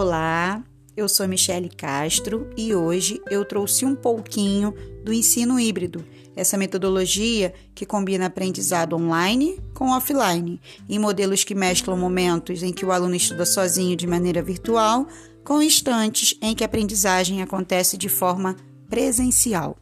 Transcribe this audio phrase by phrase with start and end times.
[0.00, 0.62] Olá,
[0.96, 4.72] eu sou Michele Castro e hoje eu trouxe um pouquinho
[5.04, 6.04] do ensino híbrido,
[6.36, 12.86] essa metodologia que combina aprendizado online com offline, em modelos que mesclam momentos em que
[12.86, 15.08] o aluno estuda sozinho de maneira virtual
[15.42, 18.54] com instantes em que a aprendizagem acontece de forma
[18.88, 19.76] presencial.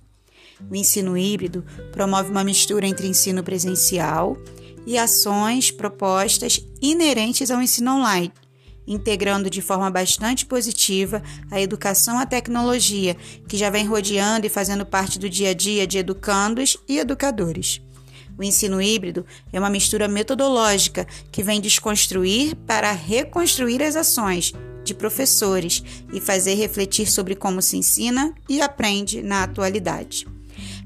[0.71, 1.63] O ensino híbrido
[1.93, 4.39] promove uma mistura entre ensino presencial
[4.87, 8.33] e ações propostas inerentes ao ensino online
[8.87, 13.17] integrando de forma bastante positiva a educação à tecnologia,
[13.49, 17.81] que já vem rodeando e fazendo parte do dia a dia de educandos e educadores.
[18.39, 24.53] O ensino híbrido é uma mistura metodológica que vem desconstruir para reconstruir as ações
[24.85, 25.83] de professores
[26.13, 30.36] e fazer refletir sobre como se ensina e aprende na atualidade.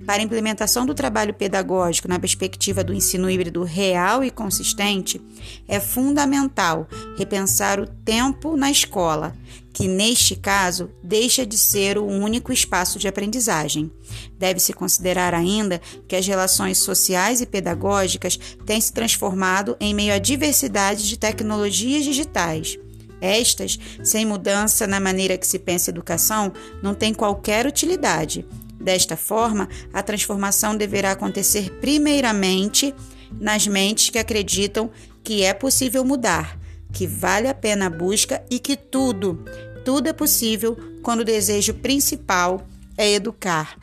[0.07, 5.21] Para a implementação do trabalho pedagógico na perspectiva do ensino híbrido real e consistente,
[5.69, 9.37] é fundamental repensar o tempo na escola,
[9.73, 13.91] que neste caso deixa de ser o único espaço de aprendizagem.
[14.39, 20.19] Deve-se considerar ainda que as relações sociais e pedagógicas têm se transformado em meio à
[20.19, 22.79] diversidade de tecnologias digitais.
[23.21, 26.53] Estas, sem mudança na maneira que se pensa educação,
[26.83, 28.47] não têm qualquer utilidade.
[28.81, 32.95] Desta forma, a transformação deverá acontecer primeiramente
[33.31, 34.91] nas mentes que acreditam
[35.23, 36.59] que é possível mudar,
[36.93, 39.45] que vale a pena a busca e que tudo,
[39.85, 43.79] tudo é possível quando o desejo principal é educar.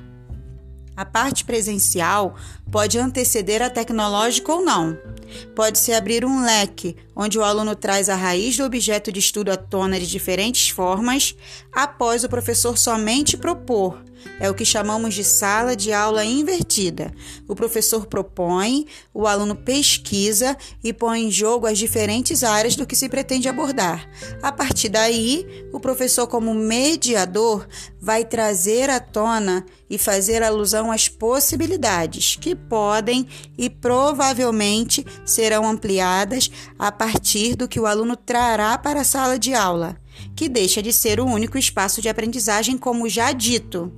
[0.95, 2.35] A parte presencial
[2.71, 4.97] pode anteceder a tecnológica ou não.
[5.55, 9.57] Pode-se abrir um leque onde o aluno traz a raiz do objeto de estudo à
[9.57, 11.35] tona de diferentes formas,
[11.73, 14.01] após o professor somente propor
[14.39, 17.13] é o que chamamos de sala de aula invertida.
[17.47, 22.95] O professor propõe, o aluno pesquisa e põe em jogo as diferentes áreas do que
[22.95, 24.07] se pretende abordar.
[24.41, 27.67] A partir daí, o professor, como mediador,
[27.99, 36.51] vai trazer à tona e fazer alusão às possibilidades que podem e provavelmente serão ampliadas
[36.77, 39.97] a partir do que o aluno trará para a sala de aula,
[40.35, 43.91] que deixa de ser o único espaço de aprendizagem, como já dito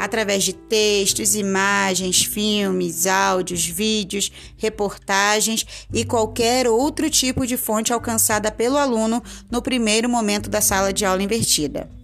[0.00, 8.50] através de textos, imagens, filmes, áudios, vídeos, reportagens e qualquer outro tipo de fonte alcançada
[8.50, 11.99] pelo aluno no primeiro momento da sala de aula invertida.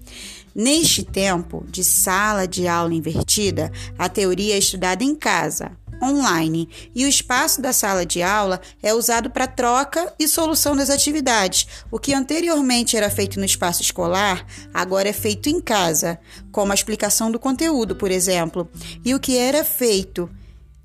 [0.59, 5.73] Neste tempo de sala de aula invertida, a teoria é estudada em casa,
[6.03, 10.89] online e o espaço da sala de aula é usado para troca e solução das
[10.89, 11.67] atividades.
[11.91, 16.19] O que anteriormente era feito no espaço escolar, agora é feito em casa,
[16.51, 18.67] como a explicação do conteúdo, por exemplo.
[19.05, 20.27] E o que era feito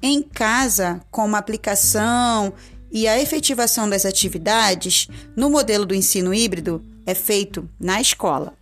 [0.02, 2.52] em casa, como a aplicação
[2.92, 8.60] e a efetivação das atividades, no modelo do ensino híbrido, é feito na escola.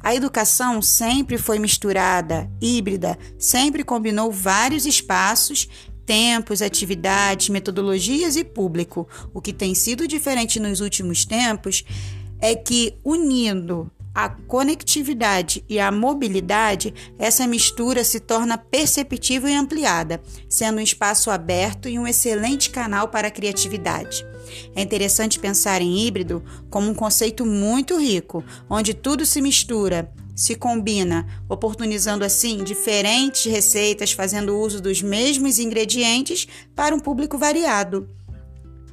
[0.00, 5.68] A educação sempre foi misturada, híbrida, sempre combinou vários espaços,
[6.06, 9.06] tempos, atividades, metodologias e público.
[9.34, 11.84] O que tem sido diferente nos últimos tempos
[12.40, 20.20] é que, unindo a conectividade e a mobilidade, essa mistura se torna perceptível e ampliada,
[20.48, 24.26] sendo um espaço aberto e um excelente canal para a criatividade.
[24.74, 30.54] É interessante pensar em híbrido como um conceito muito rico, onde tudo se mistura, se
[30.54, 38.08] combina, oportunizando assim diferentes receitas, fazendo uso dos mesmos ingredientes para um público variado.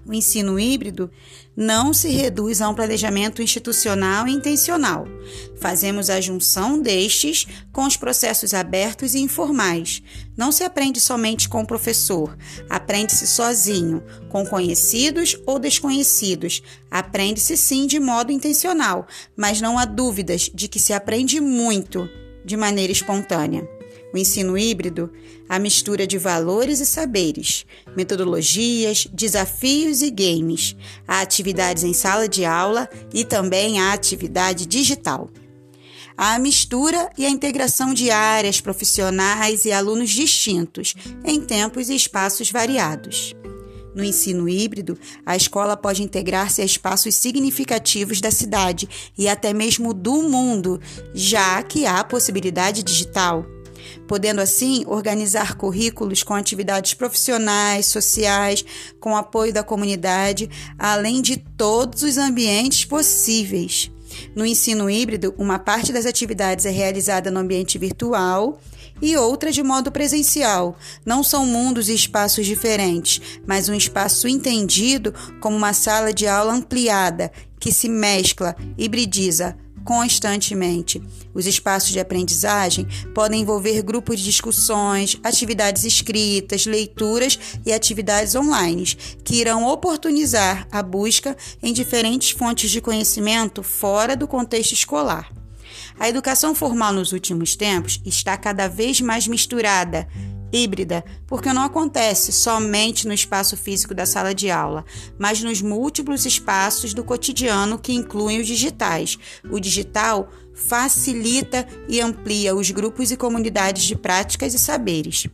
[0.07, 1.09] O ensino híbrido
[1.57, 5.07] não se reduz a um planejamento institucional e intencional.
[5.59, 10.03] Fazemos a junção destes com os processos abertos e informais.
[10.37, 12.37] Não se aprende somente com o professor,
[12.69, 16.61] aprende-se sozinho, com conhecidos ou desconhecidos.
[16.91, 22.07] Aprende-se sim de modo intencional, mas não há dúvidas de que se aprende muito
[22.45, 23.74] de maneira espontânea.
[24.15, 25.11] O ensino híbrido,
[25.49, 27.65] a mistura de valores e saberes,
[27.97, 30.73] metodologias, desafios e games,
[31.05, 35.29] há atividades em sala de aula e também a atividade digital.
[36.15, 40.95] A mistura e a integração de áreas profissionais e alunos distintos,
[41.25, 43.35] em tempos e espaços variados.
[43.93, 48.87] No ensino híbrido, a escola pode integrar-se a espaços significativos da cidade
[49.17, 50.79] e até mesmo do mundo,
[51.13, 53.45] já que há possibilidade digital
[54.07, 58.63] podendo assim organizar currículos com atividades profissionais, sociais,
[58.99, 63.91] com apoio da comunidade, além de todos os ambientes possíveis.
[64.35, 68.59] No ensino híbrido, uma parte das atividades é realizada no ambiente virtual
[69.01, 70.77] e outra de modo presencial.
[71.05, 76.53] Não são mundos e espaços diferentes, mas um espaço entendido como uma sala de aula
[76.53, 81.01] ampliada que se mescla, hibridiza constantemente.
[81.33, 88.65] Os espaços de aprendizagem podem envolver grupos de discussões, atividades escritas, leituras e atividades online,
[89.23, 95.31] que irão oportunizar a busca em diferentes fontes de conhecimento fora do contexto escolar.
[95.99, 100.07] A educação formal nos últimos tempos está cada vez mais misturada
[100.55, 104.85] híbrida, porque não acontece somente no espaço físico da sala de aula,
[105.19, 109.19] mas nos múltiplos espaços do cotidiano que incluem os digitais.
[109.51, 115.27] O digital facilita e amplia os grupos e comunidades de práticas e saberes.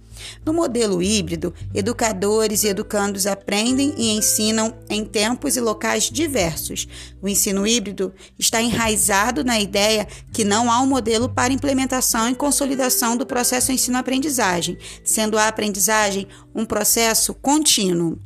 [0.45, 6.87] No modelo híbrido, educadores e educandos aprendem e ensinam em tempos e locais diversos.
[7.21, 12.35] O ensino híbrido está enraizado na ideia que não há um modelo para implementação e
[12.35, 18.17] consolidação do processo ensino-aprendizagem, sendo a aprendizagem um processo contínuo.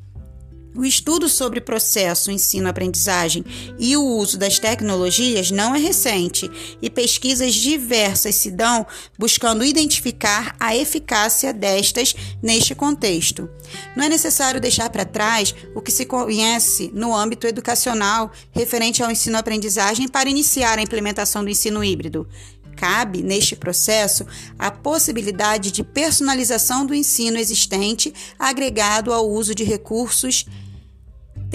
[0.77, 3.45] O estudo sobre processo ensino-aprendizagem
[3.79, 6.51] e o uso das tecnologias não é recente
[6.81, 8.85] e pesquisas diversas se dão
[9.17, 12.13] buscando identificar a eficácia destas
[12.43, 13.49] neste contexto.
[13.95, 19.09] Não é necessário deixar para trás o que se conhece no âmbito educacional referente ao
[19.09, 22.27] ensino-aprendizagem para iniciar a implementação do ensino híbrido.
[22.75, 24.25] Cabe, neste processo,
[24.59, 30.45] a possibilidade de personalização do ensino existente agregado ao uso de recursos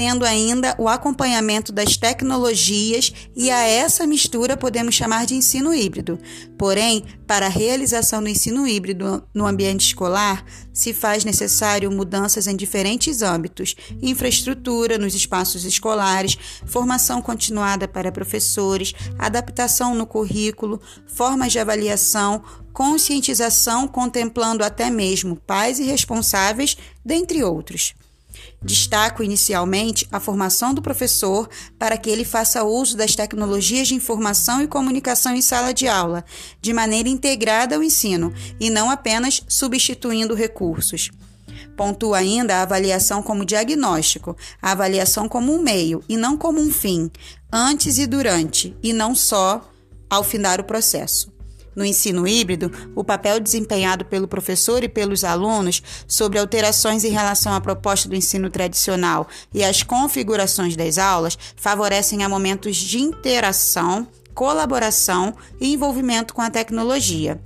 [0.00, 6.18] tendo ainda o acompanhamento das tecnologias e a essa mistura podemos chamar de ensino híbrido.
[6.56, 10.42] Porém, para a realização do ensino híbrido no ambiente escolar,
[10.72, 18.94] se faz necessário mudanças em diferentes âmbitos: infraestrutura nos espaços escolares, formação continuada para professores,
[19.18, 22.42] adaptação no currículo, formas de avaliação,
[22.72, 26.74] conscientização contemplando até mesmo pais e responsáveis,
[27.04, 27.92] dentre outros.
[28.62, 31.48] Destaco inicialmente a formação do professor
[31.78, 36.24] para que ele faça uso das tecnologias de informação e comunicação em sala de aula,
[36.60, 41.10] de maneira integrada ao ensino e não apenas substituindo recursos.
[41.76, 46.70] Pontua ainda a avaliação como diagnóstico, a avaliação como um meio e não como um
[46.70, 47.10] fim,
[47.50, 49.66] antes e durante, e não só
[50.08, 51.39] ao findar o processo.
[51.74, 57.52] No ensino híbrido, o papel desempenhado pelo professor e pelos alunos sobre alterações em relação
[57.52, 64.06] à proposta do ensino tradicional e as configurações das aulas favorecem a momentos de interação,
[64.34, 67.40] colaboração e envolvimento com a tecnologia.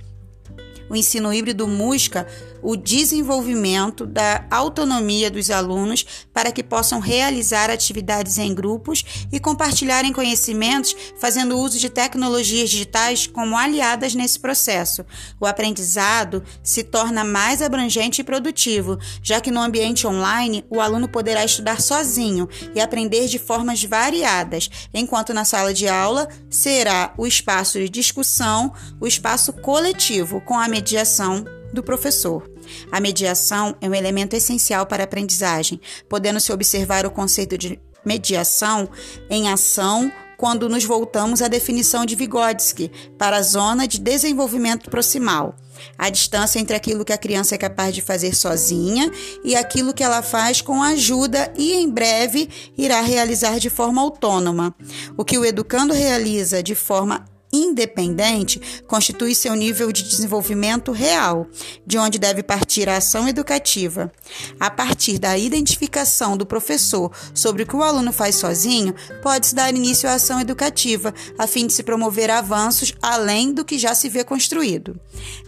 [0.89, 2.27] O ensino híbrido busca
[2.65, 6.03] o desenvolvimento da autonomia dos alunos
[6.33, 13.27] para que possam realizar atividades em grupos e compartilharem conhecimentos, fazendo uso de tecnologias digitais
[13.27, 15.05] como aliadas nesse processo.
[15.39, 21.07] O aprendizado se torna mais abrangente e produtivo, já que no ambiente online o aluno
[21.07, 27.27] poderá estudar sozinho e aprender de formas variadas, enquanto na sala de aula será o
[27.27, 32.54] espaço de discussão, o espaço coletivo com a mediação do professor.
[32.91, 35.79] A mediação é um elemento essencial para a aprendizagem,
[36.09, 38.89] podendo-se observar o conceito de mediação
[39.29, 45.55] em ação quando nos voltamos à definição de Vygotsky para a zona de desenvolvimento proximal,
[45.97, 49.11] a distância entre aquilo que a criança é capaz de fazer sozinha
[49.43, 54.75] e aquilo que ela faz com ajuda e em breve irá realizar de forma autônoma.
[55.17, 57.25] O que o educando realiza de forma
[57.63, 61.47] independente constitui seu nível de desenvolvimento real,
[61.85, 64.11] de onde deve partir a ação educativa.
[64.59, 69.73] A partir da identificação do professor sobre o que o aluno faz sozinho, pode-se dar
[69.73, 74.09] início à ação educativa, a fim de se promover avanços além do que já se
[74.09, 74.99] vê construído.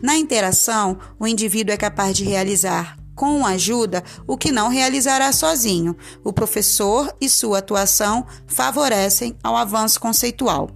[0.01, 5.97] Na interação, o indivíduo é capaz de realizar com ajuda, o que não realizará sozinho.
[6.23, 10.69] O professor e sua atuação favorecem ao avanço conceitual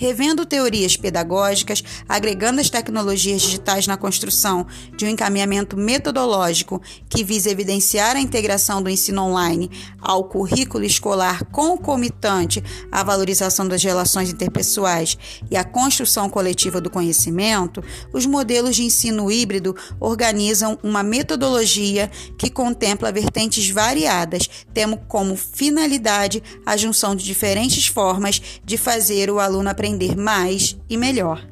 [0.00, 4.66] revendo teorias pedagógicas, agregando as tecnologias digitais na construção
[4.96, 11.44] de um encaminhamento metodológico que visa evidenciar a integração do ensino online ao currículo escolar
[11.52, 15.18] concomitante à valorização das relações interpessoais
[15.50, 22.48] e à construção coletiva do conhecimento, os modelos de ensino híbrido organizam uma metodologia que
[22.48, 29.68] contempla vertentes variadas, tendo como finalidade a junção de diferentes formas de fazer o aluno
[29.68, 31.44] aprender aprender mais e melhor.